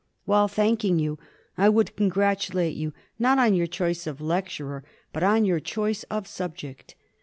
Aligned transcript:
While 0.25 0.47
thanking 0.47 0.97
you 0.97 1.19
I 1.59 1.69
would 1.69 1.95
congratulate 1.95 2.75
you, 2.75 2.91
not 3.19 3.37
on 3.37 3.53
your 3.53 3.67
choice 3.67 4.07
of 4.07 4.19
lecturer, 4.19 4.83
but 5.13 5.21
on 5.21 5.45
your 5.45 5.59
choice 5.59 6.01
of 6.09 6.25
subject. 6.27 6.95